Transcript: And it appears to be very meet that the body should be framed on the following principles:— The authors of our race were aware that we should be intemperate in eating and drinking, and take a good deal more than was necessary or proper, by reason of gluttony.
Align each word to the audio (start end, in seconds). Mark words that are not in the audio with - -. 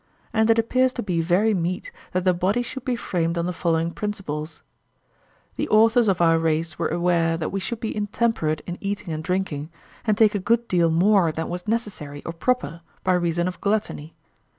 And 0.33 0.49
it 0.49 0.57
appears 0.57 0.93
to 0.93 1.03
be 1.03 1.21
very 1.21 1.53
meet 1.53 1.91
that 2.13 2.23
the 2.25 2.33
body 2.33 2.63
should 2.63 2.83
be 2.83 2.95
framed 2.95 3.37
on 3.37 3.45
the 3.45 3.53
following 3.53 3.91
principles:— 3.91 4.63
The 5.57 5.69
authors 5.69 6.07
of 6.07 6.19
our 6.19 6.39
race 6.39 6.79
were 6.79 6.87
aware 6.87 7.37
that 7.37 7.51
we 7.51 7.59
should 7.59 7.79
be 7.79 7.95
intemperate 7.95 8.61
in 8.65 8.79
eating 8.81 9.13
and 9.13 9.23
drinking, 9.23 9.69
and 10.03 10.17
take 10.17 10.33
a 10.33 10.39
good 10.39 10.67
deal 10.67 10.89
more 10.89 11.31
than 11.31 11.49
was 11.49 11.67
necessary 11.67 12.23
or 12.25 12.33
proper, 12.33 12.81
by 13.03 13.13
reason 13.13 13.47
of 13.47 13.61
gluttony. 13.61 14.15